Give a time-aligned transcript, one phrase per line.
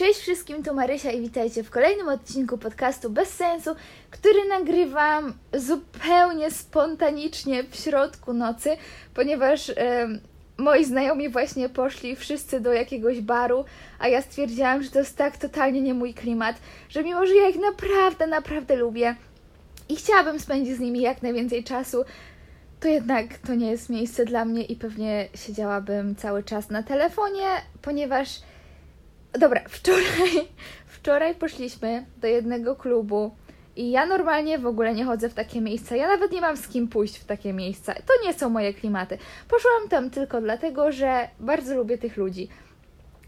[0.00, 3.70] Cześć wszystkim, tu Marysia i witajcie w kolejnym odcinku podcastu Bez Sensu,
[4.10, 8.76] który nagrywam zupełnie spontanicznie w środku nocy,
[9.14, 9.72] ponieważ
[10.56, 13.64] moi znajomi właśnie poszli wszyscy do jakiegoś baru,
[13.98, 16.56] a ja stwierdziłam, że to jest tak totalnie nie mój klimat,
[16.88, 19.16] że mimo, że ja ich naprawdę, naprawdę lubię
[19.88, 22.04] i chciałabym spędzić z nimi jak najwięcej czasu,
[22.80, 27.46] to jednak to nie jest miejsce dla mnie i pewnie siedziałabym cały czas na telefonie,
[27.82, 28.28] ponieważ
[29.38, 30.48] Dobra, wczoraj,
[30.86, 33.34] wczoraj poszliśmy do jednego klubu
[33.76, 35.96] i ja normalnie w ogóle nie chodzę w takie miejsca.
[35.96, 37.94] Ja nawet nie mam z kim pójść w takie miejsca.
[37.94, 39.18] To nie są moje klimaty.
[39.48, 42.48] Poszłam tam tylko dlatego, że bardzo lubię tych ludzi.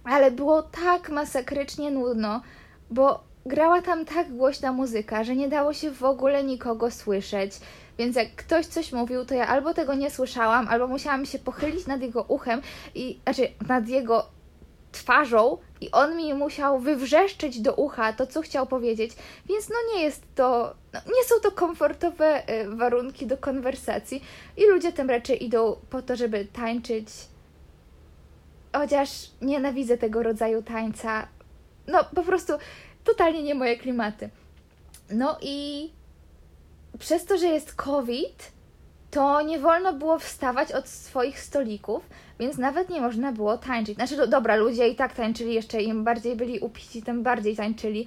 [0.04, 2.42] Ale było tak masakrycznie nudno,
[2.90, 7.52] bo grała tam tak głośna muzyka, że nie dało się w ogóle nikogo słyszeć.
[7.98, 11.86] Więc jak ktoś coś mówił, to ja albo tego nie słyszałam, albo musiałam się pochylić
[11.86, 12.62] nad jego uchem
[12.94, 14.26] i znaczy nad jego
[14.92, 19.12] twarzą i on mi musiał wywrzeszczeć do ucha to, co chciał powiedzieć,
[19.46, 24.22] więc no nie jest to, no nie są to komfortowe y, warunki do konwersacji.
[24.56, 27.08] I ludzie tam raczej idą po to, żeby tańczyć,
[28.76, 31.28] chociaż nienawidzę tego rodzaju tańca,
[31.86, 32.52] no po prostu
[33.04, 34.30] totalnie nie moje klimaty.
[35.10, 35.90] No i
[36.98, 38.52] przez to, że jest COVID,
[39.12, 42.02] to nie wolno było wstawać od swoich stolików,
[42.40, 43.94] więc nawet nie można było tańczyć.
[43.94, 48.06] Znaczy, do, dobra, ludzie i tak tańczyli, jeszcze im bardziej byli upici, tym bardziej tańczyli,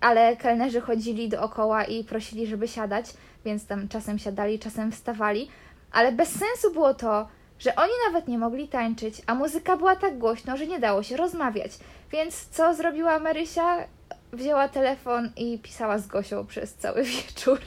[0.00, 3.06] ale kelnerzy chodzili dookoła i prosili, żeby siadać,
[3.44, 5.48] więc tam czasem siadali, czasem wstawali,
[5.92, 10.18] ale bez sensu było to, że oni nawet nie mogli tańczyć, a muzyka była tak
[10.18, 11.72] głośno, że nie dało się rozmawiać.
[12.12, 13.76] Więc co zrobiła Marysia?
[14.32, 17.60] Wzięła telefon i pisała z Gosią przez cały wieczór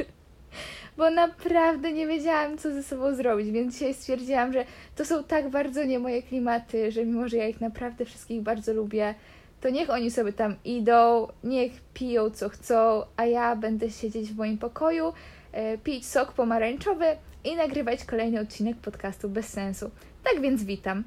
[1.00, 5.50] bo naprawdę nie wiedziałam, co ze sobą zrobić, więc dzisiaj stwierdziłam, że to są tak
[5.50, 9.16] bardzo nie moje klimaty, że mimo, że ja ich naprawdę wszystkich bardzo lubię,
[9.61, 14.38] to niech oni sobie tam idą, niech piją co chcą, a ja będę siedzieć w
[14.38, 15.14] moim pokoju,
[15.52, 17.05] e, pić sok pomarańczowy
[17.43, 19.92] i nagrywać kolejny odcinek podcastu bez sensu.
[20.23, 21.04] Tak więc witam.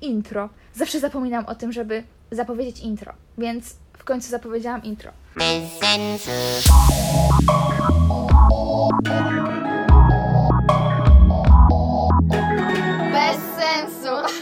[0.00, 0.48] Intro.
[0.74, 5.10] Zawsze zapominam o tym, żeby zapowiedzieć intro, więc w końcu zapowiedziałam intro.
[5.36, 6.30] Bez sensu.
[13.12, 14.36] Bez sensu.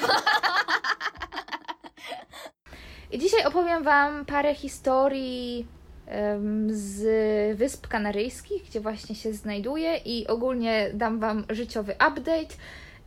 [3.13, 5.67] I dzisiaj opowiem Wam parę historii
[6.69, 7.03] z
[7.59, 12.55] Wysp Kanaryjskich, gdzie właśnie się znajduję i ogólnie dam Wam życiowy update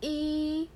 [0.01, 0.67] i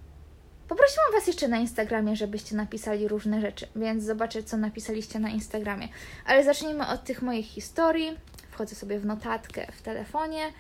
[0.68, 5.88] poprosiłam Was jeszcze na Instagramie, żebyście napisali różne rzeczy, więc zobaczę, co napisaliście na Instagramie.
[6.26, 8.18] Ale zacznijmy od tych moich historii.
[8.58, 10.54] Wchodzę sobie w notatkę w telefonie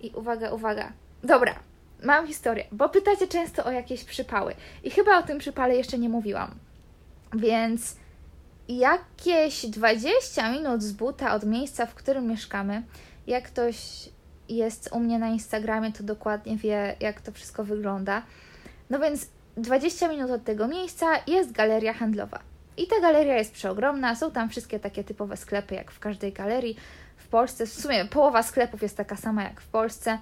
[0.00, 0.92] i uwaga, uwaga.
[1.24, 1.54] Dobra,
[2.02, 4.54] mam historię, bo pytacie często o jakieś przypały.
[4.84, 6.54] I chyba o tym przypale jeszcze nie mówiłam.
[7.34, 7.96] Więc
[8.68, 12.82] jakieś 20 minut z buta od miejsca, w którym mieszkamy,
[13.26, 14.08] jak ktoś
[14.48, 18.22] jest u mnie na Instagramie, to dokładnie wie, jak to wszystko wygląda.
[18.90, 22.40] No więc 20 minut od tego miejsca jest galeria handlowa.
[22.76, 26.76] I ta galeria jest przeogromna, są tam wszystkie takie typowe sklepy, jak w każdej galerii
[27.30, 27.66] Polsce.
[27.66, 30.18] W sumie połowa sklepów jest taka sama jak w Polsce,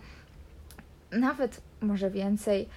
[1.11, 2.69] nawet może więcej.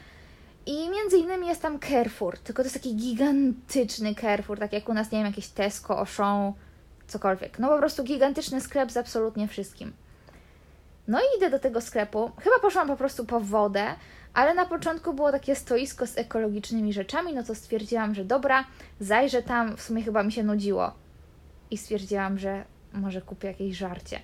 [0.66, 4.94] I między innymi jest tam Carrefour, tylko to jest taki gigantyczny Carrefour, tak jak u
[4.94, 6.54] nas, nie wiem, jakieś Tesco, Auchan,
[7.08, 7.60] cokolwiek.
[7.60, 9.94] No po prostu gigantyczny sklep z absolutnie wszystkim.
[11.08, 12.32] No i idę do tego sklepu.
[12.40, 13.96] Chyba poszłam po prostu po wodę,
[14.34, 18.66] ale na początku było takie stoisko z ekologicznymi rzeczami, no to stwierdziłam, że dobra,
[19.00, 20.94] zajrzę tam, w sumie chyba mi się nudziło.
[21.72, 24.20] I stwierdziłam, że może kupię jakieś żarcie.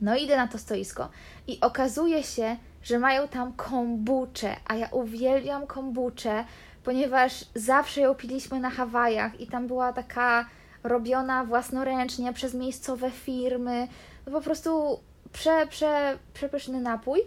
[0.00, 1.08] No idę na to stoisko
[1.46, 6.44] i okazuje się, że mają tam kombucze, a ja uwielbiam kombucze,
[6.84, 10.48] ponieważ zawsze ją piliśmy na Hawajach i tam była taka
[10.82, 13.88] robiona własnoręcznie przez miejscowe firmy.
[14.26, 15.00] No po prostu
[15.32, 17.20] prze, prze, przepyszny napój.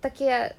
[0.00, 0.54] Takie,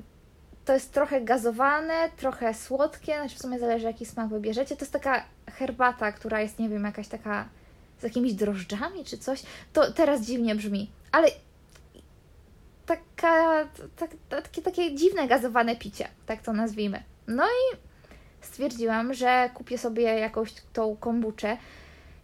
[0.66, 4.76] to jest trochę gazowane, trochę słodkie, znaczy w sumie zależy jaki smak wybierzecie.
[4.76, 7.46] To jest taka herbata, która jest, nie wiem, jakaś taka
[8.00, 9.44] z jakimiś drożdżami czy coś.
[9.74, 11.28] To teraz dziwnie brzmi, ale
[12.86, 13.66] taka,
[13.98, 17.04] tak, takie, takie dziwne gazowane picie, tak to nazwijmy.
[17.28, 17.78] No i
[18.42, 21.58] stwierdziłam, że kupię sobie jakąś tą kombuczę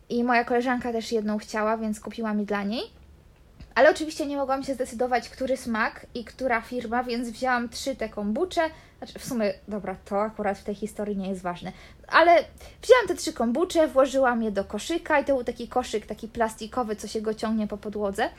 [0.09, 2.83] i moja koleżanka też jedną chciała, więc kupiła mi dla niej.
[3.75, 8.09] Ale oczywiście nie mogłam się zdecydować, który smak i która firma, więc wzięłam trzy te
[8.09, 8.61] kombucze.
[8.97, 11.71] Znaczy, w sumie, dobra, to akurat w tej historii nie jest ważne.
[12.07, 12.31] Ale
[12.81, 16.95] wzięłam te trzy kombucze, włożyłam je do koszyka i to był taki koszyk, taki plastikowy,
[16.95, 18.29] co się go ciągnie po podłodze.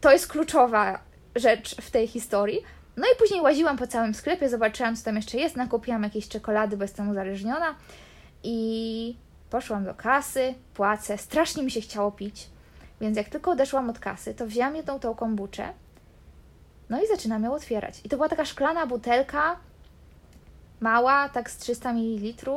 [0.00, 0.98] To jest kluczowa
[1.36, 2.62] rzecz w tej historii.
[2.96, 6.76] No i później łaziłam po całym sklepie, zobaczyłam, co tam jeszcze jest, nakupiłam jakieś czekolady,
[6.76, 7.74] bo jestem uzależniona.
[8.42, 9.16] I
[9.50, 12.48] Poszłam do kasy, płacę, strasznie mi się chciało pić,
[13.00, 15.72] więc jak tylko odeszłam od kasy, to wzięłam jedną tą kombuczę,
[16.90, 18.00] no i zaczynam ją otwierać.
[18.04, 19.56] I to była taka szklana butelka,
[20.80, 22.50] mała, tak z 300 ml.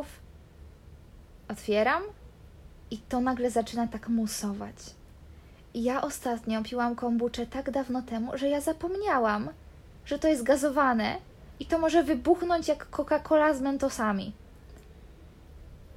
[1.48, 2.04] Otwieram
[2.92, 4.76] i to nagle zaczyna tak musować.
[5.74, 9.50] I ja ostatnio piłam kombuczę tak dawno temu, że ja zapomniałam,
[10.06, 11.18] że to jest gazowane
[11.60, 14.34] i to może wybuchnąć jak Coca-Cola z mentosami.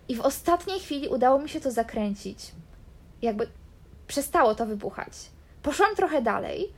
[0.09, 2.53] I w ostatniej chwili udało mi się to zakręcić.
[3.23, 3.49] Jakby
[4.07, 5.13] przestało to wybuchać.
[5.63, 6.73] Poszłam trochę dalej,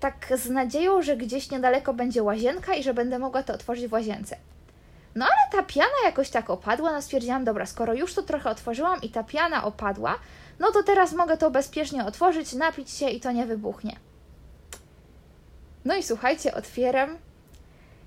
[0.00, 3.92] tak z nadzieją, że gdzieś niedaleko będzie łazienka i że będę mogła to otworzyć w
[3.92, 4.36] łazience.
[5.14, 9.02] No ale ta piana jakoś tak opadła, no stwierdziłam, dobra, skoro już to trochę otworzyłam
[9.02, 10.18] i ta piana opadła,
[10.58, 13.96] no to teraz mogę to bezpiecznie otworzyć, napić się i to nie wybuchnie.
[15.84, 17.18] No i słuchajcie, otwieram.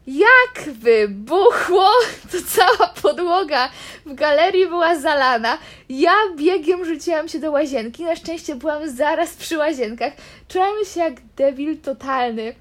[0.08, 1.90] Jak wybuchło,
[2.32, 3.70] to cała podłoga
[4.06, 5.58] w galerii była zalana.
[5.90, 8.04] Ja biegiem rzuciłam się do łazienki.
[8.04, 10.14] Na szczęście byłam zaraz przy łazienkach.
[10.48, 12.56] Czułam się jak debil totalny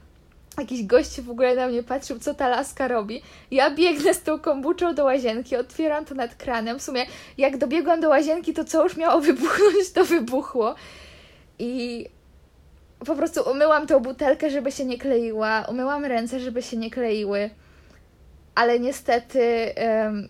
[0.58, 3.22] jakiś gość w ogóle na mnie patrzył, co ta laska robi.
[3.50, 6.78] Ja biegnę z tą kombuczą do łazienki, otwieram to nad kranem.
[6.78, 7.06] W sumie,
[7.38, 10.74] jak dobiegłam do łazienki, to co już miało wybuchnąć, to wybuchło.
[11.58, 12.06] I
[13.04, 17.50] po prostu umyłam tą butelkę, żeby się nie kleiła, umyłam ręce, żeby się nie kleiły.
[18.54, 19.74] Ale niestety,
[20.04, 20.28] um,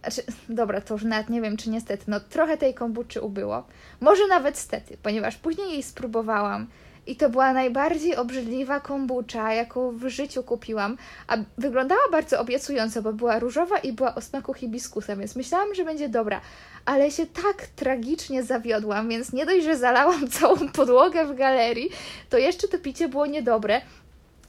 [0.00, 3.66] znaczy, dobra, to już nawet nie wiem, czy niestety, no trochę tej kombuczy ubyło.
[4.00, 6.66] Może nawet stety, ponieważ później jej spróbowałam
[7.06, 10.96] i to była najbardziej obrzydliwa kombucha, jaką w życiu kupiłam.
[11.26, 15.84] A wyglądała bardzo obiecująco, bo była różowa i była o smaku hibiskusa, więc myślałam, że
[15.84, 16.40] będzie dobra.
[16.84, 21.90] Ale się tak tragicznie zawiodłam, więc nie dość, że zalałam całą podłogę w galerii,
[22.30, 23.80] to jeszcze to picie było niedobre.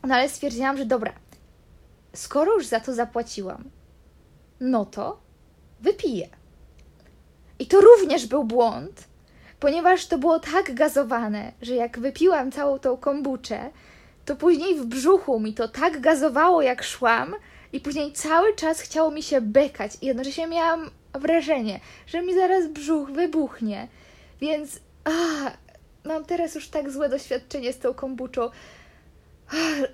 [0.04, 1.14] No ale stwierdziłam, że dobra,
[2.14, 3.64] skoro już za to zapłaciłam,
[4.60, 5.22] no to
[5.82, 6.30] wypiję.
[7.60, 9.04] I to również był błąd,
[9.64, 13.70] ponieważ to było tak gazowane, że jak wypiłam całą tą kombuczę,
[14.26, 17.36] to później w brzuchu mi to tak gazowało, jak szłam,
[17.74, 22.68] i później cały czas chciało mi się bekać, i jednocześnie miałam wrażenie, że mi zaraz
[22.68, 23.88] brzuch wybuchnie.
[24.42, 25.52] Więc ah,
[26.04, 28.50] mam teraz już tak złe doświadczenie z tą kombuczą.
[29.50, 29.88] Ah,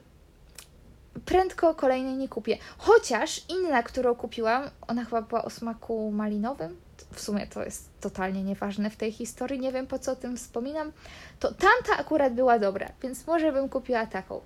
[1.26, 2.58] prędko kolejnej nie kupię.
[2.78, 8.44] Chociaż inna, którą kupiłam, ona chyba była o smaku malinowym, w sumie to jest totalnie
[8.44, 10.92] nieważne w tej historii, nie wiem po co o tym wspominam,
[11.40, 14.42] to tamta akurat była dobra, więc może bym kupiła taką.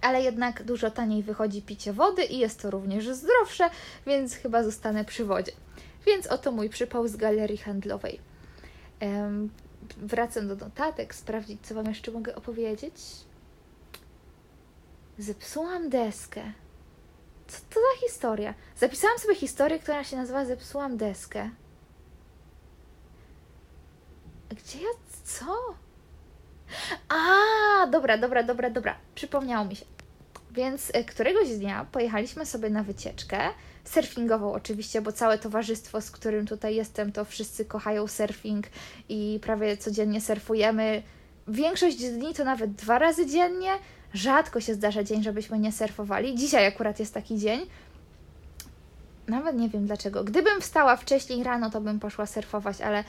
[0.00, 3.70] Ale jednak dużo taniej wychodzi picie wody i jest to również zdrowsze,
[4.06, 5.52] więc chyba zostanę przy wodzie.
[6.06, 8.20] Więc oto mój przypał z galerii handlowej.
[9.00, 9.50] Um,
[9.96, 12.94] wracam do notatek, sprawdzić, co Wam jeszcze mogę opowiedzieć.
[15.18, 16.52] Zepsułam deskę.
[17.48, 18.54] Co to za historia?
[18.76, 21.50] Zapisałam sobie historię, która się nazywa Zepsułam deskę.
[24.50, 24.90] Gdzie ja.
[25.24, 25.74] Co?
[27.08, 28.96] A, dobra, dobra, dobra, dobra.
[29.14, 29.84] Przypomniało mi się.
[30.50, 33.38] Więc e, któregoś dnia pojechaliśmy sobie na wycieczkę,
[33.84, 38.66] surfingową oczywiście, bo całe towarzystwo, z którym tutaj jestem, to wszyscy kochają surfing
[39.08, 41.02] i prawie codziennie surfujemy.
[41.48, 43.70] Większość dni to nawet dwa razy dziennie.
[44.14, 46.34] Rzadko się zdarza dzień, żebyśmy nie surfowali.
[46.34, 47.66] Dzisiaj akurat jest taki dzień.
[49.28, 50.24] Nawet nie wiem dlaczego.
[50.24, 53.04] Gdybym wstała wcześniej rano, to bym poszła surfować, ale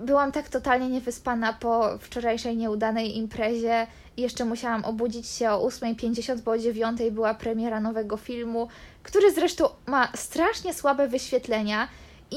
[0.00, 3.86] byłam tak totalnie niewyspana po wczorajszej nieudanej imprezie.
[4.16, 8.68] Jeszcze musiałam obudzić się o 8.50, bo o 9.00 była premiera nowego filmu,
[9.02, 11.88] który zresztą ma strasznie słabe wyświetlenia
[12.30, 12.36] i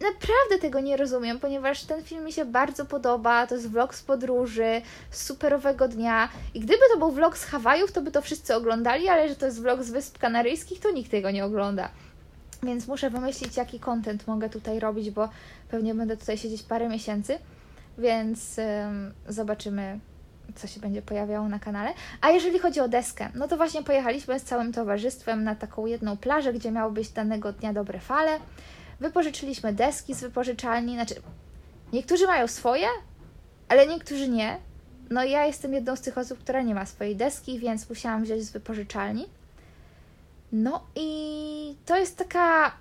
[0.00, 4.02] naprawdę tego nie rozumiem, ponieważ ten film mi się bardzo podoba, to jest vlog z
[4.02, 6.28] podróży, z superowego dnia.
[6.54, 9.46] I gdyby to był vlog z Hawajów, to by to wszyscy oglądali, ale że to
[9.46, 11.88] jest vlog z Wysp Kanaryjskich, to nikt tego nie ogląda.
[12.64, 15.28] Więc muszę wymyślić, jaki content mogę tutaj robić, bo
[15.68, 17.38] pewnie będę tutaj siedzieć parę miesięcy,
[17.98, 20.00] więc ym, zobaczymy,
[20.54, 21.90] co się będzie pojawiało na kanale.
[22.20, 26.16] A jeżeli chodzi o deskę, no to właśnie pojechaliśmy z całym towarzystwem na taką jedną
[26.16, 28.38] plażę, gdzie miały być danego dnia dobre fale.
[29.00, 31.14] Wypożyczyliśmy deski z wypożyczalni, znaczy
[31.92, 32.86] niektórzy mają swoje,
[33.68, 34.58] ale niektórzy nie.
[35.10, 38.42] No ja jestem jedną z tych osób, która nie ma swojej deski, więc musiałam wziąć
[38.42, 39.26] z wypożyczalni.
[40.56, 42.72] No i to jest taka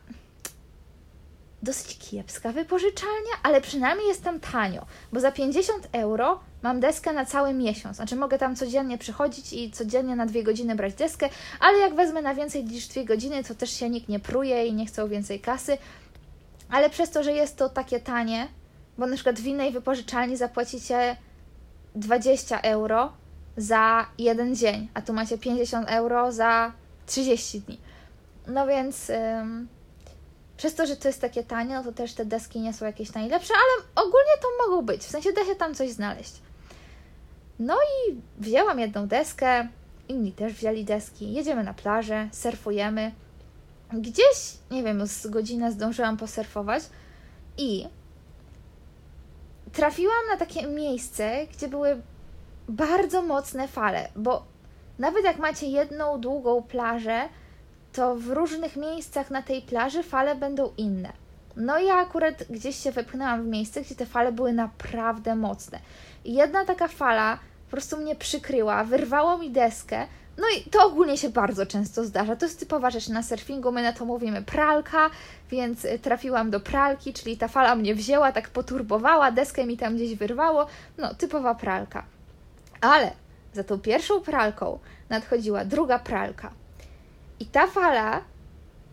[1.64, 7.26] dosyć kiepska wypożyczalnia, ale przynajmniej jest tam tanio, bo za 50 euro mam deskę na
[7.26, 7.96] cały miesiąc.
[7.96, 12.22] Znaczy mogę tam codziennie przychodzić i codziennie na dwie godziny brać deskę, ale jak wezmę
[12.22, 15.08] na więcej niż dwie godziny, to też się nikt nie pruje i nie chce o
[15.08, 15.78] więcej kasy.
[16.70, 18.48] Ale przez to, że jest to takie tanie,
[18.98, 21.18] bo na przykład w innej wypożyczalni zapłacicie
[21.96, 23.14] 20 euro
[23.58, 27.78] za jeden dzień, a tu macie 50 euro za 30 dni.
[28.48, 29.68] No więc ym,
[30.58, 33.14] Przez to, że to jest takie tanie, no to też te deski nie są jakieś
[33.14, 35.02] najlepsze, ale ogólnie to mogą być.
[35.02, 36.34] W sensie da się tam coś znaleźć.
[37.60, 39.68] No i wzięłam jedną deskę,
[40.08, 41.34] inni też wzięli deski.
[41.34, 43.12] Jedziemy na plażę, surfujemy.
[43.94, 46.84] Gdzieś, nie wiem, z godzinę zdążyłam posurfować
[47.58, 47.88] i
[49.72, 52.02] trafiłam na takie miejsce, gdzie były
[52.70, 54.46] bardzo mocne fale, bo
[55.00, 57.22] nawet jak macie jedną długą plażę,
[57.94, 61.14] to w różnych miejscach na tej plaży fale będą inne.
[61.56, 65.80] No ja akurat gdzieś się wepchnęłam w miejsce, gdzie te fale były naprawdę mocne.
[66.26, 70.08] I jedna taka fala po prostu mnie przykryła, wyrwało mi deskę.
[70.38, 72.36] No i to ogólnie się bardzo często zdarza.
[72.36, 75.10] To jest typowa rzecz na surfingu, my na to mówimy pralka,
[75.52, 80.16] więc trafiłam do pralki, czyli ta fala mnie wzięła, tak poturbowała, deskę mi tam gdzieś
[80.16, 80.68] wyrwało.
[80.98, 82.04] No, typowa pralka.
[82.82, 83.12] Ale
[83.54, 84.80] za tą pierwszą pralką
[85.10, 86.52] nadchodziła druga pralka.
[87.40, 88.22] I ta fala,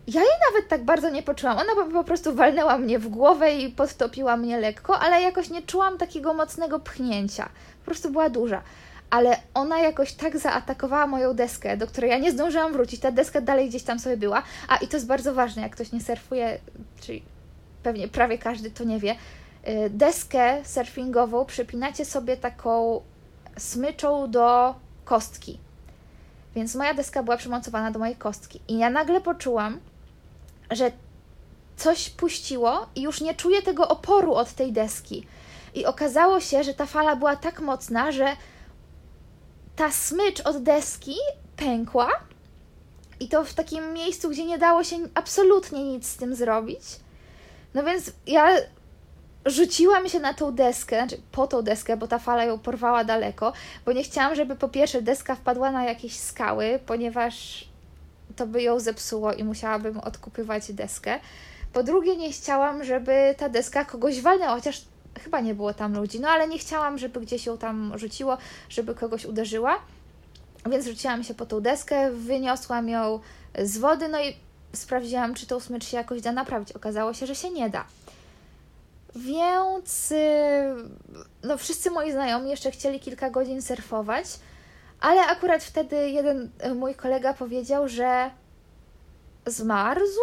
[0.07, 1.57] ja jej nawet tak bardzo nie poczułam.
[1.57, 5.97] Ona po prostu walnęła mnie w głowę i podtopiła mnie lekko, ale jakoś nie czułam
[5.97, 7.49] takiego mocnego pchnięcia.
[7.79, 8.61] Po prostu była duża.
[9.09, 13.01] Ale ona jakoś tak zaatakowała moją deskę, do której ja nie zdążyłam wrócić.
[13.01, 14.43] Ta deska dalej gdzieś tam sobie była.
[14.67, 16.59] A i to jest bardzo ważne, jak ktoś nie surfuje,
[17.01, 17.23] czyli
[17.83, 19.15] pewnie prawie każdy to nie wie.
[19.67, 23.01] Y, deskę surfingową przypinacie sobie taką
[23.57, 25.59] smyczą do kostki.
[26.55, 28.61] Więc moja deska była przymocowana do mojej kostki.
[28.67, 29.79] I ja nagle poczułam,
[30.71, 30.91] że
[31.77, 35.27] coś puściło i już nie czuję tego oporu od tej deski.
[35.73, 38.35] I okazało się, że ta fala była tak mocna, że
[39.75, 41.15] ta smycz od deski
[41.57, 42.09] pękła
[43.19, 46.81] i to w takim miejscu, gdzie nie dało się absolutnie nic z tym zrobić.
[47.73, 48.49] No więc ja
[49.45, 53.53] rzuciłam się na tą deskę, znaczy po tą deskę, bo ta fala ją porwała daleko,
[53.85, 57.65] bo nie chciałam, żeby po pierwsze deska wpadła na jakieś skały, ponieważ
[58.35, 61.19] to by ją zepsuło i musiałabym odkupywać deskę.
[61.73, 64.81] Po drugie, nie chciałam, żeby ta deska kogoś walnęła, chociaż
[65.23, 68.37] chyba nie było tam ludzi, no ale nie chciałam, żeby gdzieś ją tam rzuciło,
[68.69, 69.79] żeby kogoś uderzyła.
[70.69, 73.19] Więc rzuciłam się po tą deskę, wyniosłam ją
[73.59, 74.35] z wody, no i
[74.73, 76.71] sprawdziłam, czy tą smycz się jakoś da naprawić.
[76.71, 77.85] Okazało się, że się nie da.
[79.15, 80.15] Więc y,
[81.43, 84.25] no, wszyscy moi znajomi jeszcze chcieli kilka godzin surfować,
[84.99, 88.31] ale akurat wtedy jeden y, mój kolega powiedział, że
[89.45, 90.21] zmarzł,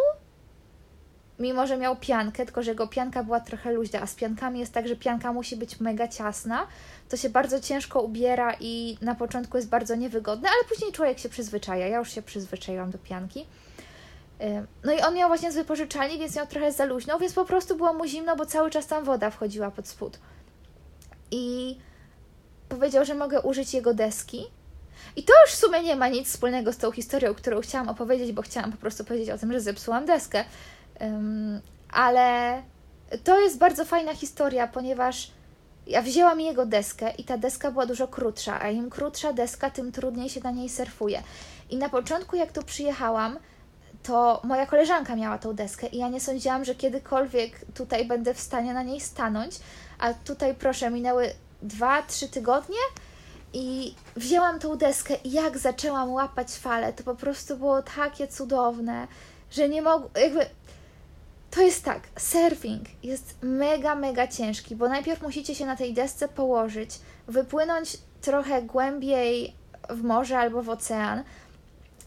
[1.38, 4.72] mimo że miał piankę, tylko że jego pianka była trochę luźna, a z piankami jest
[4.72, 6.66] tak, że pianka musi być mega ciasna,
[7.08, 11.28] to się bardzo ciężko ubiera i na początku jest bardzo niewygodne, ale później człowiek się
[11.28, 11.86] przyzwyczaja.
[11.86, 13.46] Ja już się przyzwyczaiłam do pianki.
[14.84, 17.76] No i on miał właśnie z wypożyczalni, więc miał trochę za luźno, więc po prostu
[17.76, 20.18] było mu zimno, bo cały czas tam woda wchodziła pod spód.
[21.30, 21.76] I
[22.68, 24.46] powiedział, że mogę użyć jego deski.
[25.16, 28.32] I to już w sumie nie ma nic wspólnego z tą historią, którą chciałam opowiedzieć,
[28.32, 30.44] bo chciałam po prostu powiedzieć o tym, że zepsułam deskę.
[31.00, 31.60] Um,
[31.92, 32.62] ale
[33.24, 35.30] to jest bardzo fajna historia, ponieważ
[35.86, 39.92] ja wzięłam jego deskę i ta deska była dużo krótsza, a im krótsza deska, tym
[39.92, 41.22] trudniej się na niej surfuje.
[41.70, 43.38] I na początku, jak tu przyjechałam,
[44.02, 48.40] to moja koleżanka miała tą deskę i ja nie sądziłam, że kiedykolwiek tutaj będę w
[48.40, 49.60] stanie na niej stanąć,
[49.98, 51.30] a tutaj proszę, minęły
[51.62, 52.78] dwa, trzy tygodnie
[53.52, 59.08] i wzięłam tą deskę i jak zaczęłam łapać fale, to po prostu było takie cudowne,
[59.50, 60.46] że nie mogłam, jakby
[61.50, 66.28] to jest tak, surfing jest mega, mega ciężki, bo najpierw musicie się na tej desce
[66.28, 69.54] położyć, wypłynąć trochę głębiej
[69.90, 71.24] w morze albo w ocean,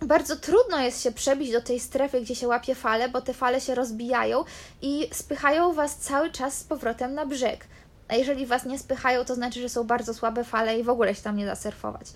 [0.02, 3.62] bardzo trudno jest się przebić do tej strefy, gdzie się łapie fale, bo te fale
[3.62, 4.44] się rozbijają
[4.82, 7.68] i spychają Was cały czas z powrotem na brzeg.
[8.08, 11.16] A jeżeli Was nie spychają, to znaczy, że są bardzo słabe fale i w ogóle
[11.16, 12.08] się tam nie da surfować.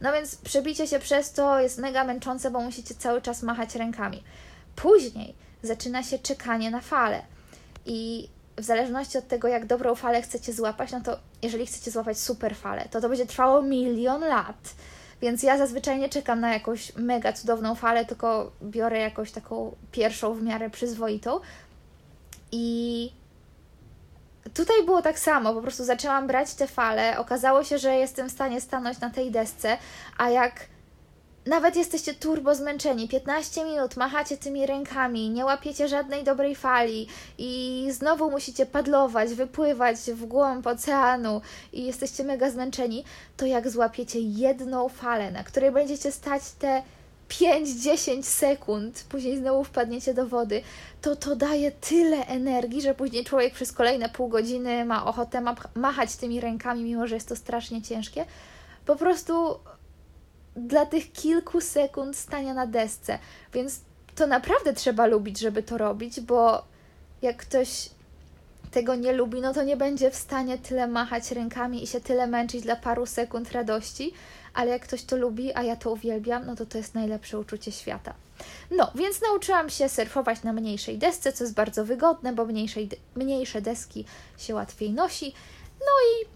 [0.00, 4.22] No więc przebicie się przez to jest mega męczące, bo musicie cały czas machać rękami.
[4.76, 7.22] Później zaczyna się czekanie na fale.
[7.86, 12.18] I w zależności od tego, jak dobrą falę chcecie złapać, no to jeżeli chcecie złapać
[12.18, 14.74] super falę, to to będzie trwało milion lat
[15.22, 20.34] więc ja zazwyczaj nie czekam na jakąś mega cudowną falę, tylko biorę jakąś taką pierwszą
[20.34, 21.40] w miarę przyzwoitą.
[22.52, 23.12] I
[24.54, 27.18] tutaj było tak samo, po prostu zaczęłam brać te fale.
[27.18, 29.78] Okazało się, że jestem w stanie stanąć na tej desce,
[30.18, 30.66] a jak
[31.46, 37.06] nawet jesteście turbo zmęczeni, 15 minut machacie tymi rękami, nie łapiecie żadnej dobrej fali
[37.38, 41.40] i znowu musicie padlować, wypływać w głąb oceanu
[41.72, 43.04] i jesteście mega zmęczeni,
[43.36, 46.82] to jak złapiecie jedną falę, na której będziecie stać te
[47.28, 50.62] 5-10 sekund, później znowu wpadniecie do wody,
[51.02, 55.42] to to daje tyle energii, że później człowiek przez kolejne pół godziny ma ochotę
[55.74, 58.24] machać tymi rękami, mimo że jest to strasznie ciężkie.
[58.86, 59.58] Po prostu
[60.56, 63.18] dla tych kilku sekund stania na desce.
[63.52, 63.80] Więc
[64.14, 66.62] to naprawdę trzeba lubić, żeby to robić, bo
[67.22, 67.90] jak ktoś
[68.70, 72.26] tego nie lubi, no to nie będzie w stanie tyle machać rękami i się tyle
[72.26, 74.12] męczyć dla paru sekund radości,
[74.54, 77.72] ale jak ktoś to lubi, a ja to uwielbiam, no to to jest najlepsze uczucie
[77.72, 78.14] świata.
[78.70, 83.62] No, więc nauczyłam się surfować na mniejszej desce, co jest bardzo wygodne, bo mniejszej, mniejsze
[83.62, 84.04] deski
[84.38, 85.32] się łatwiej nosi.
[85.80, 86.26] No i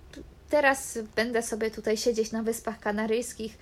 [0.51, 3.59] teraz będę sobie tutaj siedzieć na Wyspach Kanaryjskich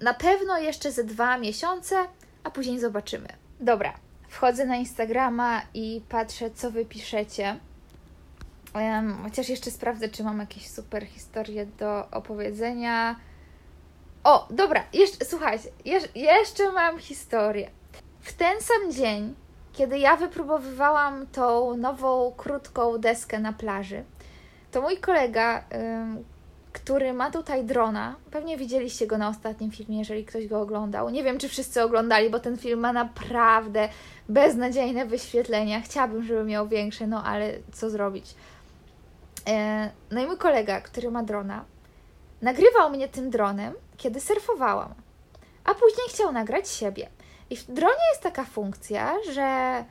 [0.00, 1.96] na pewno jeszcze ze dwa miesiące,
[2.44, 3.28] a później zobaczymy.
[3.60, 3.94] Dobra,
[4.28, 7.56] wchodzę na Instagrama i patrzę, co wy piszecie.
[9.22, 13.16] Chociaż jeszcze sprawdzę, czy mam jakieś super historie do opowiedzenia.
[14.24, 15.68] O, dobra, jeszcze, słuchajcie,
[16.14, 17.70] jeszcze mam historię.
[18.20, 19.34] W ten sam dzień,
[19.72, 24.04] kiedy ja wypróbowywałam tą nową, krótką deskę na plaży,
[24.70, 25.64] to mój kolega,
[26.74, 31.10] który ma tutaj drona, pewnie widzieliście go na ostatnim filmie, jeżeli ktoś go oglądał.
[31.10, 33.88] Nie wiem, czy wszyscy oglądali, bo ten film ma naprawdę
[34.28, 35.80] beznadziejne wyświetlenia.
[35.80, 38.34] Chciałabym, żeby miał większe, no ale co zrobić.
[39.48, 41.64] E, no i mój kolega, który ma drona,
[42.42, 44.94] nagrywał mnie tym dronem, kiedy surfowałam,
[45.64, 47.08] a później chciał nagrać siebie.
[47.50, 49.84] I w dronie jest taka funkcja, że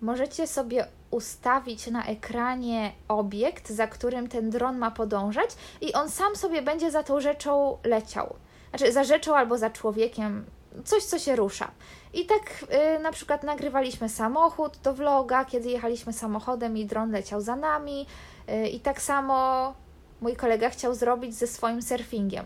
[0.00, 5.50] możecie sobie ustawić na ekranie obiekt, za którym ten dron ma podążać,
[5.80, 8.34] i on sam sobie będzie za tą rzeczą leciał.
[8.70, 10.44] Znaczy, za rzeczą albo za człowiekiem,
[10.84, 11.70] coś, co się rusza.
[12.12, 17.40] I tak yy, na przykład nagrywaliśmy samochód do vloga, kiedy jechaliśmy samochodem i dron leciał
[17.40, 18.06] za nami.
[18.48, 19.74] Yy, I tak samo
[20.20, 22.44] mój kolega chciał zrobić ze swoim surfingiem.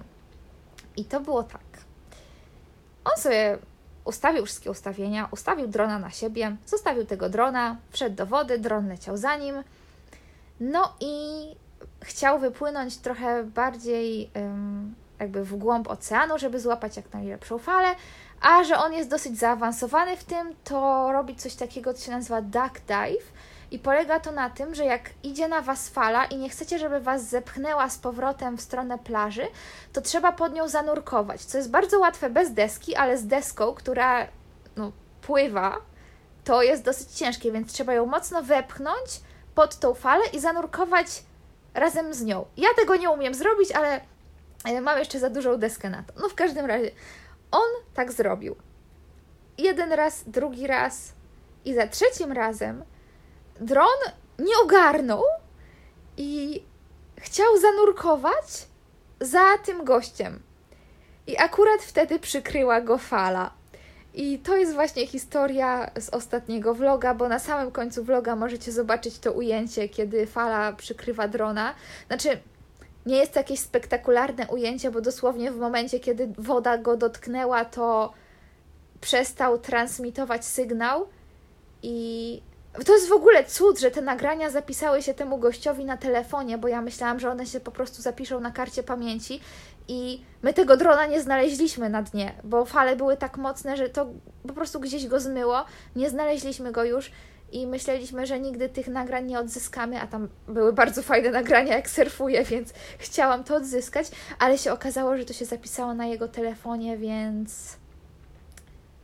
[0.97, 1.61] I to było tak.
[3.05, 3.59] On sobie
[4.05, 9.17] ustawił wszystkie ustawienia, ustawił drona na siebie, zostawił tego drona, wszedł do wody, dron leciał
[9.17, 9.63] za nim.
[10.61, 11.45] No i
[12.03, 14.31] chciał wypłynąć trochę bardziej
[15.21, 17.95] jakby w głąb oceanu, żeby złapać jak najlepszą falę,
[18.41, 22.43] a że on jest dosyć zaawansowany w tym, to robi coś takiego, co się nazywa
[22.43, 23.33] duck dive
[23.71, 27.01] i polega to na tym, że jak idzie na Was fala i nie chcecie, żeby
[27.01, 29.47] Was zepchnęła z powrotem w stronę plaży,
[29.93, 34.27] to trzeba pod nią zanurkować, co jest bardzo łatwe bez deski, ale z deską, która
[34.77, 35.77] no, pływa,
[36.45, 39.21] to jest dosyć ciężkie, więc trzeba ją mocno wepchnąć
[39.55, 41.23] pod tą falę i zanurkować
[41.75, 42.45] razem z nią.
[42.57, 44.01] Ja tego nie umiem zrobić, ale
[44.83, 46.13] mam jeszcze za dużą deskę na to.
[46.21, 46.91] No w każdym razie,
[47.51, 48.57] on tak zrobił.
[49.59, 51.13] Jeden raz, drugi raz
[51.65, 52.85] i za trzecim razem
[53.61, 53.99] dron
[54.39, 55.23] nie ogarnął
[56.17, 56.63] i
[57.17, 58.67] chciał zanurkować
[59.21, 60.43] za tym gościem.
[61.27, 63.51] I akurat wtedy przykryła go fala.
[64.15, 69.19] I to jest właśnie historia z ostatniego vloga, bo na samym końcu vloga możecie zobaczyć
[69.19, 71.75] to ujęcie, kiedy fala przykrywa drona.
[72.07, 72.29] Znaczy,
[73.07, 78.13] nie jest to jakieś spektakularne ujęcie, bo dosłownie w momencie, kiedy woda go dotknęła, to
[79.01, 81.09] przestał transmitować sygnał
[81.83, 82.43] i
[82.87, 86.69] to jest w ogóle cud, że te nagrania zapisały się temu gościowi na telefonie, bo
[86.69, 89.41] ja myślałam, że one się po prostu zapiszą na karcie pamięci
[89.89, 94.07] i my tego drona nie znaleźliśmy na dnie, bo fale były tak mocne, że to
[94.49, 95.65] po prostu gdzieś go zmyło.
[95.97, 97.11] Nie znaleźliśmy go już
[97.53, 101.91] i myśleliśmy, że nigdy tych nagrań nie odzyskamy, a tam były bardzo fajne nagrania, jak
[101.91, 106.97] surfuję, więc chciałam to odzyskać, ale się okazało, że to się zapisało na jego telefonie,
[106.97, 107.77] więc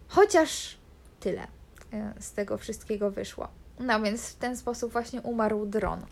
[0.09, 0.77] chociaż
[1.21, 1.47] tyle
[1.93, 3.60] e, z tego wszystkiego wyszło.
[3.81, 6.07] No więc w ten sposób właśnie umarł dron.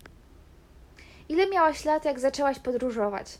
[1.29, 3.39] Ile miałaś lat, jak zaczęłaś podróżować?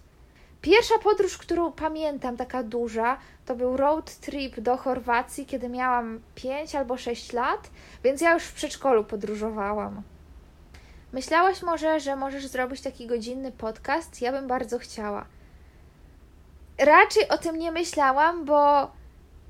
[0.62, 6.76] Pierwsza podróż, którą pamiętam, taka duża, to był road trip do Chorwacji, kiedy miałam 5
[6.76, 7.70] albo 6 lat,
[8.04, 10.02] więc ja już w przedszkolu podróżowałam.
[11.14, 14.22] Myślałaś może, że możesz zrobić taki godzinny podcast?
[14.22, 15.26] Ja bym bardzo chciała.
[16.78, 18.92] Raczej o tym nie myślałam, bo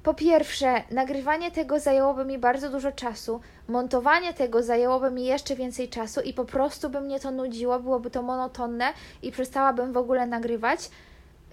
[0.10, 5.89] po pierwsze, nagrywanie tego zajęłoby mi bardzo dużo czasu, montowanie tego zajęłoby mi jeszcze więcej
[5.89, 10.28] czasu i po prostu by mnie to nudziło, byłoby to monotonne i przestałabym w ogóle
[10.28, 10.89] nagrywać.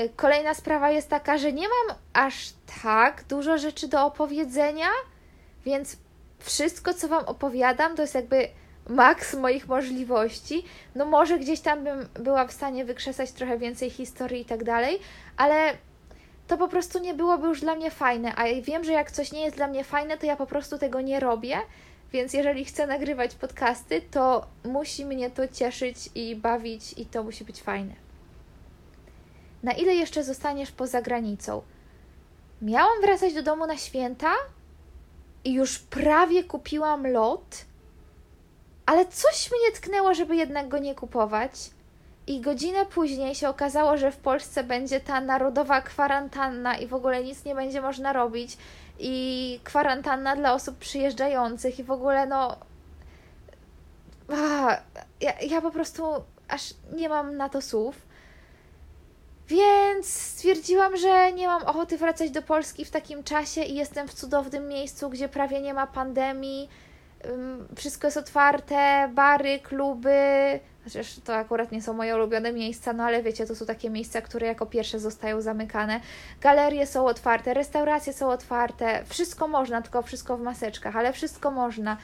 [0.01, 4.89] Y, kolejna sprawa jest taka, że nie mam aż tak dużo rzeczy do opowiedzenia,
[5.65, 5.97] więc
[6.39, 8.49] wszystko, co Wam opowiadam, to jest jakby
[8.89, 10.65] maks moich możliwości.
[10.95, 14.99] No może gdzieś tam bym była w stanie wykrzesać trochę więcej historii i tak dalej,
[15.37, 15.77] ale
[16.47, 18.35] to po prostu nie byłoby już dla mnie fajne.
[18.35, 21.01] A wiem, że jak coś nie jest dla mnie fajne, to ja po prostu tego
[21.01, 21.59] nie robię.
[22.13, 27.45] Więc jeżeli chcę nagrywać podcasty, to musi mnie to cieszyć i bawić, i to musi
[27.45, 27.95] być fajne.
[29.63, 31.63] Na ile jeszcze zostaniesz poza granicą?
[32.63, 34.33] Miałam wracać do domu na święta
[35.45, 37.65] i już prawie kupiłam lot,
[38.87, 41.71] ale coś mnie tknęło, żeby jednak go nie kupować.
[42.27, 47.25] I godzinę później się okazało, że w Polsce będzie ta narodowa kwarantanna i w ogóle
[47.25, 48.57] nic nie będzie można robić.
[48.99, 52.57] I kwarantanna dla osób przyjeżdżających, i w ogóle no.
[55.21, 56.05] Ja, ja po prostu
[56.49, 58.07] aż nie mam na to słów.
[59.49, 64.15] Więc stwierdziłam, że nie mam ochoty wracać do Polski w takim czasie i jestem w
[64.15, 66.69] cudownym miejscu, gdzie prawie nie ma pandemii.
[67.77, 70.11] Wszystko jest otwarte, bary, kluby.
[70.87, 74.21] Chociaż to akurat nie są moje ulubione miejsca, no ale wiecie, to są takie miejsca,
[74.21, 76.01] które jako pierwsze zostają zamykane.
[76.41, 81.97] Galerie są otwarte, restauracje są otwarte, wszystko można, tylko wszystko w maseczkach, ale wszystko można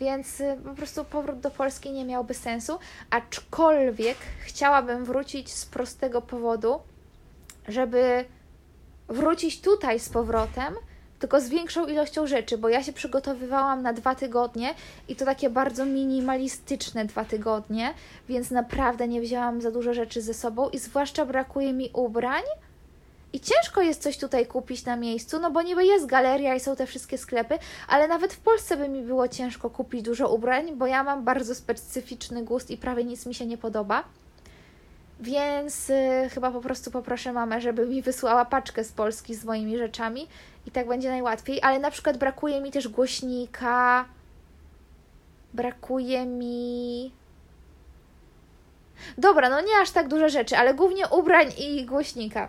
[0.00, 2.78] więc y, po prostu powrót do Polski nie miałby sensu,
[3.10, 6.80] aczkolwiek chciałabym wrócić z prostego powodu,
[7.68, 8.24] żeby
[9.08, 10.74] wrócić tutaj z powrotem,
[11.20, 14.74] tylko z większą ilością rzeczy, bo ja się przygotowywałam na dwa tygodnie
[15.08, 17.94] i to takie bardzo minimalistyczne dwa tygodnie,
[18.28, 22.42] więc naprawdę nie wzięłam za dużo rzeczy ze sobą i zwłaszcza brakuje mi ubrań
[23.32, 26.76] i ciężko jest coś tutaj kupić na miejscu, no bo niby jest galeria i są
[26.76, 30.86] te wszystkie sklepy, ale nawet w Polsce by mi było ciężko kupić dużo ubrań, bo
[30.86, 34.04] ja mam bardzo specyficzny gust i prawie nic mi się nie podoba.
[35.20, 39.78] Więc y, chyba po prostu poproszę mamę, żeby mi wysłała paczkę z Polski z moimi
[39.78, 40.28] rzeczami
[40.66, 41.62] i tak będzie najłatwiej.
[41.62, 44.04] Ale na przykład brakuje mi też głośnika.
[45.54, 47.12] Brakuje mi.
[49.18, 52.48] Dobra, no nie aż tak dużo rzeczy, ale głównie ubrań i głośnika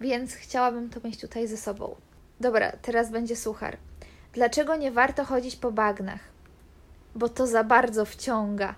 [0.00, 1.94] więc chciałabym to mieć tutaj ze sobą.
[2.40, 3.76] Dobra, teraz będzie suchar.
[4.32, 6.20] Dlaczego nie warto chodzić po bagnach?
[7.14, 8.74] Bo to za bardzo wciąga.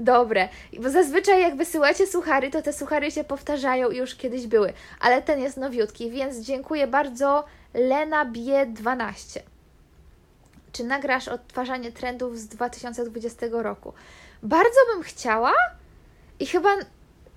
[0.00, 4.72] Dobre, bo zazwyczaj jak wysyłacie suchary, to te suchary się powtarzają i już kiedyś były,
[5.00, 9.40] ale ten jest nowiutki, więc dziękuję bardzo Lena B12.
[10.72, 13.92] Czy nagrasz odtwarzanie trendów z 2020 roku?
[14.42, 15.52] Bardzo bym chciała
[16.40, 16.68] i chyba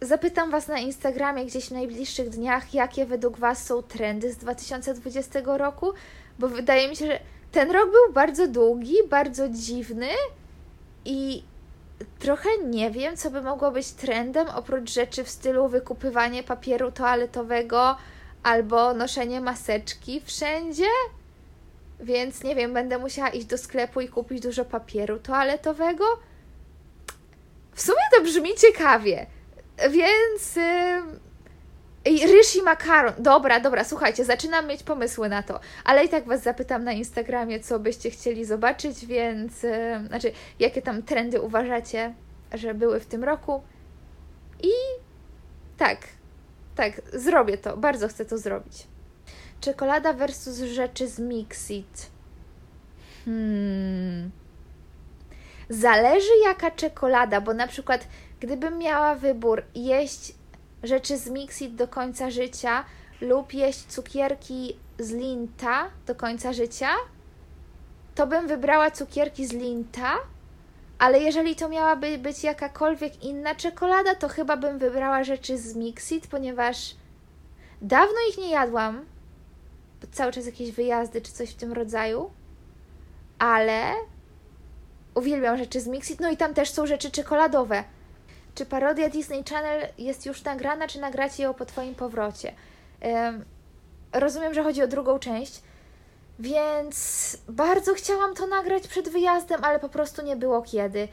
[0.01, 5.39] Zapytam Was na Instagramie gdzieś w najbliższych dniach, jakie według Was są trendy z 2020
[5.45, 5.93] roku,
[6.39, 7.19] bo wydaje mi się, że
[7.51, 10.07] ten rok był bardzo długi, bardzo dziwny
[11.05, 11.43] i
[12.19, 17.97] trochę nie wiem, co by mogło być trendem oprócz rzeczy w stylu wykupywanie papieru toaletowego
[18.43, 20.87] albo noszenie maseczki wszędzie.
[21.99, 26.05] Więc nie wiem, będę musiała iść do sklepu i kupić dużo papieru toaletowego.
[27.73, 29.25] W sumie to brzmi ciekawie.
[29.89, 30.55] Więc.
[30.55, 31.22] Yy,
[32.05, 33.13] ryż i makaron.
[33.19, 37.59] Dobra, dobra, słuchajcie, zaczynam mieć pomysły na to, ale i tak Was zapytam na Instagramie,
[37.59, 39.63] co byście chcieli zobaczyć, więc.
[39.63, 42.13] Yy, znaczy, jakie tam trendy uważacie,
[42.53, 43.63] że były w tym roku.
[44.63, 44.71] I
[45.77, 45.99] tak,
[46.75, 47.77] tak, zrobię to.
[47.77, 48.87] Bardzo chcę to zrobić.
[49.61, 52.11] Czekolada versus rzeczy z Mixit.
[53.25, 54.31] Hmm.
[55.69, 58.07] Zależy jaka czekolada, bo na przykład
[58.43, 60.35] Gdybym miała wybór jeść
[60.83, 62.85] rzeczy z Mixit do końca życia
[63.21, 66.89] lub jeść cukierki z Linta do końca życia,
[68.15, 70.13] to bym wybrała cukierki z Linta,
[70.99, 76.27] ale jeżeli to miałaby być jakakolwiek inna czekolada, to chyba bym wybrała rzeczy z Mixit,
[76.27, 76.95] ponieważ
[77.81, 79.05] dawno ich nie jadłam,
[80.11, 82.31] cały czas jakieś wyjazdy czy coś w tym rodzaju,
[83.39, 83.93] ale
[85.15, 87.83] uwielbiam rzeczy z Mixit, no i tam też są rzeczy czekoladowe.
[88.55, 92.53] Czy parodia Disney Channel jest już nagrana, czy nagracie ją po Twoim powrocie?
[93.01, 93.45] Um,
[94.13, 95.61] rozumiem, że chodzi o drugą część,
[96.39, 101.07] więc bardzo chciałam to nagrać przed wyjazdem, ale po prostu nie było kiedy,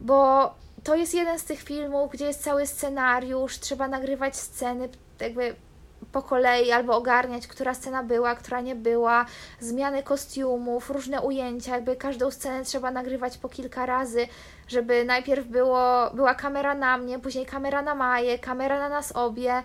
[0.00, 0.50] bo
[0.84, 4.88] to jest jeden z tych filmów, gdzie jest cały scenariusz, trzeba nagrywać sceny,
[5.20, 5.54] jakby
[6.12, 9.26] po kolei albo ogarniać, która scena była, która nie była,
[9.60, 14.26] zmiany kostiumów, różne ujęcia, jakby każdą scenę trzeba nagrywać po kilka razy,
[14.68, 19.62] żeby najpierw było, była kamera na mnie, później kamera na Maję, kamera na nas obie,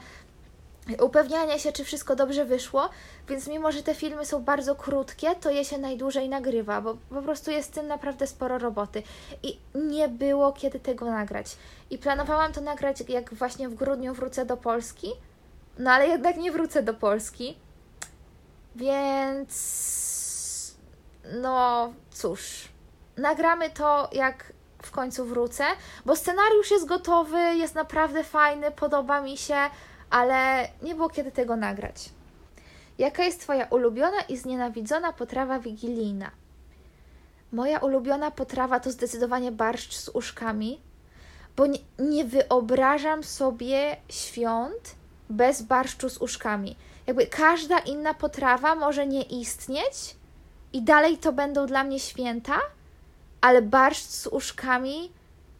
[1.01, 2.89] upewnianie się, czy wszystko dobrze wyszło,
[3.29, 7.21] więc mimo, że te filmy są bardzo krótkie, to je się najdłużej nagrywa, bo po
[7.21, 9.03] prostu jest w tym naprawdę sporo roboty
[9.43, 11.57] i nie było kiedy tego nagrać.
[11.89, 15.07] I planowałam to nagrać, jak właśnie w grudniu wrócę do Polski,
[15.77, 17.57] no ale jednak nie wrócę do Polski.
[18.75, 19.55] Więc
[21.41, 22.69] no cóż,
[23.17, 25.63] nagramy to jak w końcu wrócę,
[26.05, 29.57] bo scenariusz jest gotowy, jest naprawdę fajny, podoba mi się,
[30.09, 32.09] ale nie było kiedy tego nagrać.
[32.97, 36.31] Jaka jest Twoja ulubiona i znienawidzona potrawa wigilijna?
[37.51, 40.81] Moja ulubiona potrawa to zdecydowanie barszcz z uszkami,
[41.55, 44.95] bo nie, nie wyobrażam sobie świąt,
[45.29, 46.75] bez barszczu z uszkami.
[47.07, 50.15] Jakby każda inna potrawa może nie istnieć
[50.73, 52.59] i dalej to będą dla mnie święta,
[53.41, 55.11] ale barszcz z uszkami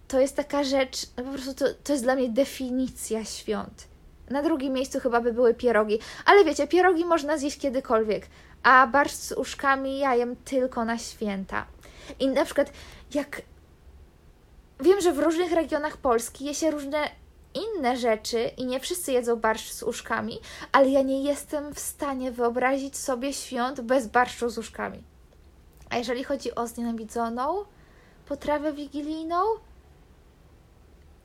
[0.08, 3.88] to jest taka rzecz, no po prostu to, to jest dla mnie definicja świąt.
[4.30, 6.00] Na drugim miejscu chyba by były pierogi.
[6.26, 8.28] Ale wiecie, pierogi można zjeść kiedykolwiek,
[8.64, 11.66] a barszcz z uszkami ja jem tylko na święta.
[12.20, 12.72] I na przykład
[13.14, 13.42] jak
[14.80, 17.10] wiem, że w różnych regionach Polski je się różne
[17.56, 20.40] inne rzeczy i nie wszyscy jedzą barszcz z uszkami,
[20.72, 25.04] ale ja nie jestem w stanie wyobrazić sobie świąt bez barszczu z uszkami.
[25.90, 27.66] A jeżeli chodzi o znienawidzoną
[28.26, 29.38] potrawę wigilijną,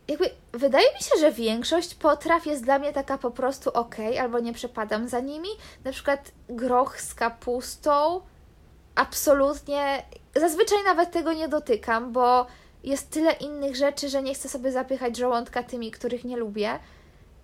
[0.09, 4.39] jakby wydaje mi się, że większość potraw jest dla mnie taka po prostu ok, albo
[4.39, 5.49] nie przepadam za nimi.
[5.85, 8.21] Na przykład groch z kapustą,
[8.95, 10.03] absolutnie,
[10.37, 12.47] zazwyczaj nawet tego nie dotykam, bo
[12.85, 16.79] jest tyle innych rzeczy, że nie chcę sobie zapychać żołądka tymi, których nie lubię.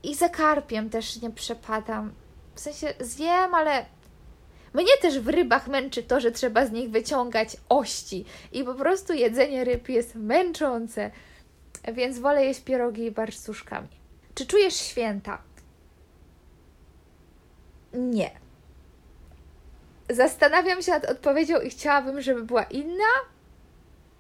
[0.03, 2.13] I za karpiem też nie przepadam.
[2.55, 3.87] W sensie zjem, ale
[4.75, 8.25] mnie też w rybach męczy to, że trzeba z nich wyciągać ości.
[8.53, 11.11] I po prostu jedzenie ryb jest męczące.
[11.93, 13.89] Więc wolę jeść pierogi i barszczuszkami.
[14.35, 15.43] Czy czujesz święta?
[17.93, 18.31] Nie.
[20.11, 23.05] Zastanawiam się nad odpowiedzią i chciałabym, żeby była inna,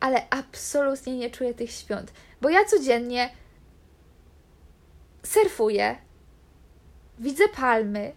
[0.00, 3.30] ale absolutnie nie czuję tych świąt, bo ja codziennie
[5.22, 5.96] surfuję,
[7.18, 8.12] widzę palmy,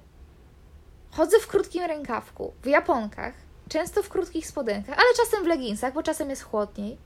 [1.11, 3.33] chodzę w krótkim rękawku, w japonkach,
[3.69, 6.97] często w krótkich spodenkach, ale czasem w leginsach, bo czasem jest chłodniej.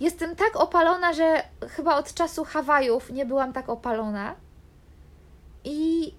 [0.00, 4.34] Jestem tak opalona, że chyba od czasu Hawajów nie byłam tak opalona.
[5.64, 6.14] I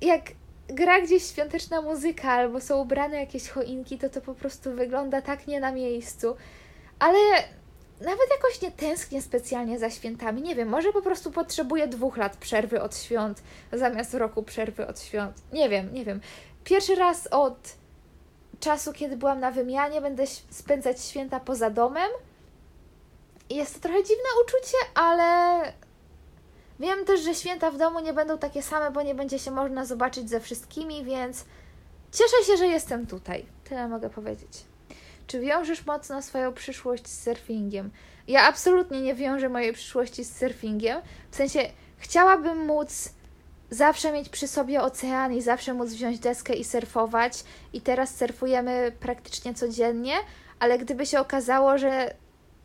[0.00, 0.22] jak
[0.68, 5.46] gra gdzieś świąteczna muzyka albo są ubrane jakieś choinki, to to po prostu wygląda tak
[5.46, 6.36] nie na miejscu.
[6.98, 7.18] Ale
[8.00, 10.42] nawet jakoś nie tęsknię specjalnie za świętami.
[10.42, 15.00] Nie wiem, może po prostu potrzebuję dwóch lat przerwy od świąt zamiast roku przerwy od
[15.00, 15.42] świąt.
[15.52, 16.20] Nie wiem, nie wiem.
[16.64, 17.72] Pierwszy raz od
[18.60, 22.10] czasu, kiedy byłam na wymianie, będę spędzać święta poza domem.
[23.50, 25.62] Jest to trochę dziwne uczucie, ale
[26.80, 29.84] Wiem też, że święta w domu nie będą takie same, bo nie będzie się można
[29.84, 31.44] zobaczyć ze wszystkimi, więc
[32.12, 33.46] cieszę się, że jestem tutaj.
[33.64, 34.64] Tyle mogę powiedzieć.
[35.26, 37.90] Czy wiążesz mocno swoją przyszłość z surfingiem?
[38.28, 41.02] Ja absolutnie nie wiążę mojej przyszłości z surfingiem.
[41.30, 41.60] W sensie
[41.98, 43.10] chciałabym móc
[43.70, 47.44] zawsze mieć przy sobie ocean i zawsze móc wziąć deskę i surfować.
[47.72, 50.14] I teraz surfujemy praktycznie codziennie,
[50.58, 52.14] ale gdyby się okazało, że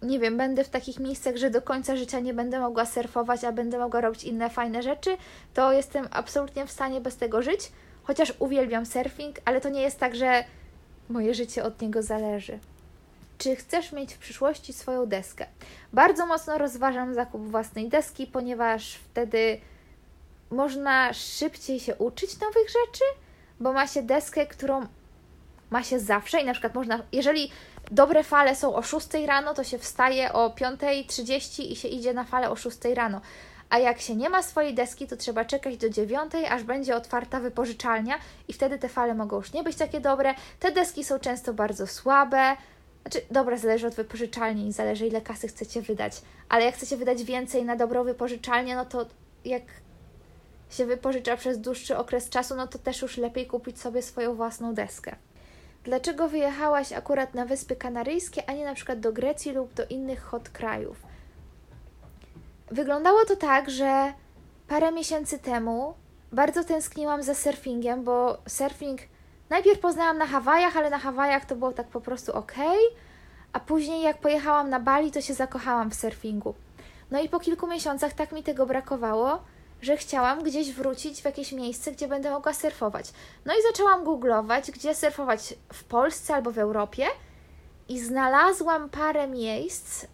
[0.02, 3.52] nie wiem, będę w takich miejscach, że do końca życia nie będę mogła surfować, a
[3.52, 5.18] będę mogła robić inne fajne rzeczy,
[5.54, 7.72] to jestem absolutnie w stanie bez tego żyć.
[8.04, 10.44] Chociaż uwielbiam surfing, ale to nie jest tak, że
[11.10, 12.60] moje życie od niego zależy.
[13.38, 15.46] Czy chcesz mieć w przyszłości swoją deskę?
[15.94, 19.60] Bardzo mocno rozważam zakup własnej deski, ponieważ wtedy
[20.52, 23.04] można szybciej się uczyć nowych rzeczy,
[23.60, 24.88] bo ma się deskę, którą
[25.70, 27.52] ma się zawsze i na przykład można, jeżeli
[27.92, 32.24] dobre fale są o 6 rano, to się wstaje o 5.30 i się idzie na
[32.24, 33.22] fale o 6 rano.
[33.70, 37.40] A jak się nie ma swojej deski, to trzeba czekać do 9, aż będzie otwarta
[37.40, 38.16] wypożyczalnia
[38.48, 40.34] i wtedy te fale mogą już nie być takie dobre.
[40.60, 42.56] Te deski są często bardzo słabe.
[43.02, 46.22] Znaczy, dobra, zależy od wypożyczalni i zależy ile kasy chcecie wydać.
[46.50, 49.06] Ale jak chcecie wydać więcej na dobrą wypożyczalnię, no to
[49.46, 49.64] jak
[50.70, 54.74] się wypożycza przez dłuższy okres czasu, no to też już lepiej kupić sobie swoją własną
[54.74, 55.16] deskę.
[55.90, 60.24] Dlaczego wyjechałaś akurat na Wyspy Kanaryjskie, a nie na przykład do Grecji lub do innych
[60.24, 61.02] hot krajów?
[62.72, 64.14] Wyglądało to tak, że
[64.68, 65.94] parę miesięcy temu
[66.32, 69.02] bardzo tęskniłam za surfingiem, bo surfing
[69.50, 72.54] najpierw poznałam na Hawajach, ale na Hawajach to było tak po prostu ok,
[73.54, 76.54] a później jak pojechałam na Bali, to się zakochałam w surfingu.
[77.12, 79.44] No i po kilku miesiącach tak mi tego brakowało,
[79.82, 83.12] że chciałam gdzieś wrócić w jakieś miejsce, gdzie będę mogła surfować.
[83.46, 87.06] No i zaczęłam googlować, gdzie surfować w Polsce albo w Europie
[87.90, 90.06] i znalazłam parę miejsc.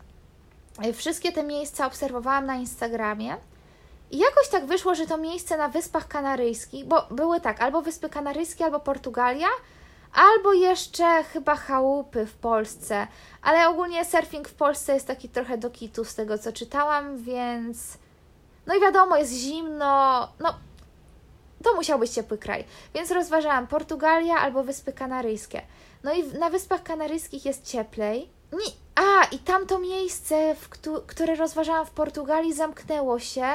[0.94, 3.38] Wszystkie te miejsca obserwowałam na Instagramie.
[4.12, 8.10] I jakoś tak wyszło, że to miejsce na Wyspach Kanaryjskich, bo były tak, albo Wyspy
[8.10, 9.48] Kanaryjskie, albo Portugalia,
[10.14, 13.08] albo jeszcze chyba chałupy w Polsce.
[13.42, 17.98] Ale ogólnie surfing w Polsce jest taki trochę do kitu z tego, co czytałam, więc
[18.68, 20.54] no i wiadomo, jest zimno, no
[21.64, 22.66] to musiał być ciepły kraj.
[22.94, 25.62] Więc rozważałam Portugalia albo Wyspy Kanaryjskie.
[26.04, 28.30] No i na Wyspach Kanaryjskich jest cieplej.
[28.54, 30.70] Nie, a, i tamto miejsce, w,
[31.08, 33.46] które rozważałam w Portugalii, zamknęło się,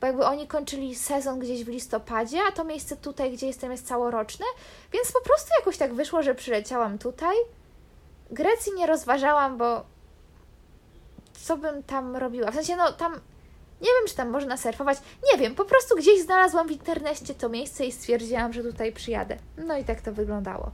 [0.00, 3.88] bo jakby oni kończyli sezon gdzieś w listopadzie, a to miejsce tutaj, gdzie jestem, jest
[3.88, 4.46] całoroczne,
[4.92, 7.36] więc po prostu jakoś tak wyszło, że przyleciałam tutaj.
[8.30, 9.84] Grecji nie rozważałam, bo
[11.46, 12.50] co bym tam robiła?
[12.50, 13.20] W sensie, no tam
[13.80, 14.98] nie wiem, czy tam można surfować.
[15.32, 19.36] Nie wiem, po prostu gdzieś znalazłam w internecie to miejsce i stwierdziłam, że tutaj przyjadę.
[19.56, 20.70] No i tak to wyglądało.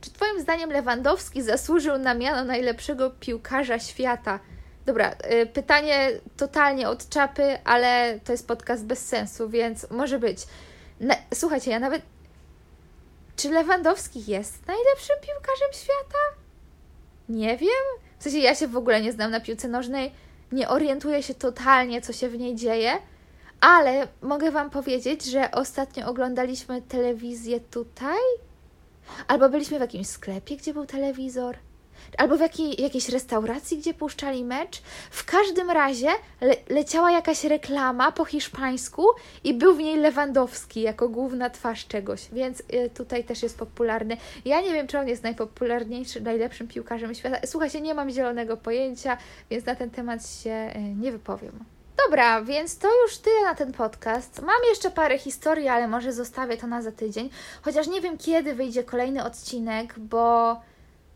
[0.00, 4.40] Czy Twoim zdaniem Lewandowski zasłużył na miano najlepszego piłkarza świata?
[4.86, 10.38] Dobra, y, pytanie totalnie od czapy, ale to jest podcast bez sensu, więc może być.
[11.00, 12.02] Na, słuchajcie, ja nawet.
[13.36, 16.18] Czy Lewandowski jest najlepszym piłkarzem świata?
[17.28, 18.00] Nie wiem.
[18.18, 20.12] W sensie ja się w ogóle nie znam na piłce nożnej,
[20.52, 22.92] nie orientuję się totalnie, co się w niej dzieje,
[23.60, 28.18] ale mogę Wam powiedzieć, że ostatnio oglądaliśmy telewizję tutaj,
[29.28, 31.56] albo byliśmy w jakimś sklepie, gdzie był telewizor
[32.18, 34.82] albo w jakiej, jakiejś restauracji, gdzie puszczali mecz.
[35.10, 36.08] W każdym razie
[36.40, 39.06] le, leciała jakaś reklama po hiszpańsku
[39.44, 44.16] i był w niej Lewandowski jako główna twarz czegoś, więc y, tutaj też jest popularny.
[44.44, 47.46] Ja nie wiem, czy on jest najpopularniejszy, najlepszym piłkarzem świata.
[47.46, 49.16] Słuchajcie, nie mam zielonego pojęcia,
[49.50, 51.64] więc na ten temat się y, nie wypowiem.
[52.06, 54.42] Dobra, więc to już tyle na ten podcast.
[54.42, 57.30] Mam jeszcze parę historii, ale może zostawię to na za tydzień.
[57.62, 60.56] Chociaż nie wiem, kiedy wyjdzie kolejny odcinek, bo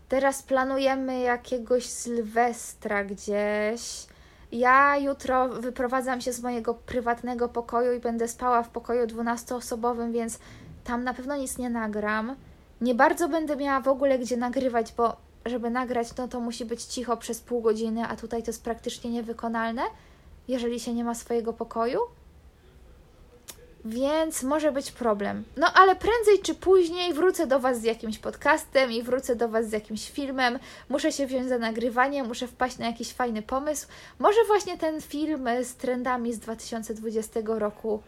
[0.09, 4.07] Teraz planujemy jakiegoś Sylwestra gdzieś.
[4.51, 10.39] Ja jutro wyprowadzam się z mojego prywatnego pokoju i będę spała w pokoju 12-osobowym, więc
[10.83, 12.35] tam na pewno nic nie nagram.
[12.81, 15.15] Nie bardzo będę miała w ogóle gdzie nagrywać, bo
[15.45, 19.11] żeby nagrać, no to musi być cicho przez pół godziny, a tutaj to jest praktycznie
[19.11, 19.81] niewykonalne,
[20.47, 21.99] jeżeli się nie ma swojego pokoju
[23.85, 25.43] więc może być problem.
[25.57, 29.69] No ale prędzej czy później wrócę do Was z jakimś podcastem i wrócę do Was
[29.69, 30.59] z jakimś filmem.
[30.89, 33.87] Muszę się wziąć za nagrywanie, muszę wpaść na jakiś fajny pomysł.
[34.19, 38.01] Może właśnie ten film z trendami z 2020 roku.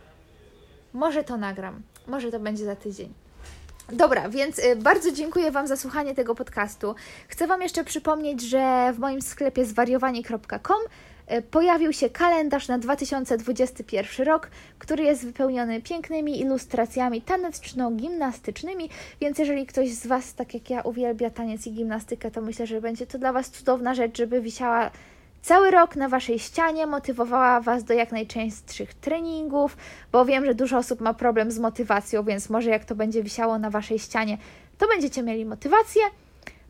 [0.93, 1.81] Może to nagram.
[2.07, 3.13] Może to będzie za tydzień.
[3.91, 6.95] Dobra, więc y, bardzo dziękuję Wam za słuchanie tego podcastu.
[7.27, 10.77] Chcę Wam jeszcze przypomnieć, że w moim sklepie zwariowanie.com
[11.51, 18.89] pojawił się kalendarz na 2021 rok, który jest wypełniony pięknymi ilustracjami taneczno-gimnastycznymi,
[19.21, 22.81] więc jeżeli ktoś z Was, tak jak ja, uwielbia taniec i gimnastykę, to myślę, że
[22.81, 24.91] będzie to dla Was cudowna rzecz, żeby wisiała
[25.41, 29.77] cały rok na Waszej ścianie, motywowała Was do jak najczęstszych treningów,
[30.11, 33.59] bo wiem, że dużo osób ma problem z motywacją, więc może jak to będzie wisiało
[33.59, 34.37] na Waszej ścianie,
[34.77, 36.01] to będziecie mieli motywację.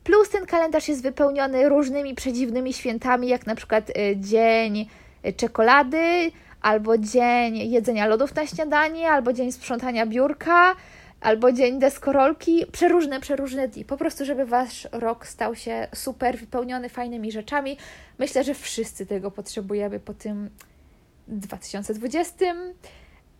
[0.08, 4.90] Plus ten kalendarz jest wypełniony różnymi przedziwnymi świętami, jak na przykład y, dzień
[5.38, 10.76] czekolady, albo dzień jedzenia lodów na śniadanie, albo dzień sprzątania biurka,
[11.22, 12.66] albo dzień deskorolki.
[12.72, 13.86] Przeróżne, przeróżne dni.
[13.86, 17.78] Po prostu, żeby Wasz rok stał się super wypełniony fajnymi rzeczami.
[18.20, 20.50] Myślę, że wszyscy tego potrzebujemy po tym
[21.28, 22.56] 2020.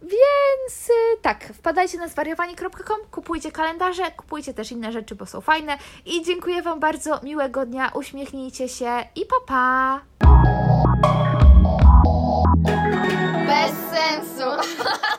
[0.02, 5.78] Więc y, tak, wpadajcie na zwariowani.com, kupujcie kalendarze, kupujcie też inne rzeczy, bo są fajne.
[6.06, 10.02] I dziękuję Wam bardzo, miłego dnia, uśmiechnijcie się i pa pa!
[13.48, 14.72] Bez sensu!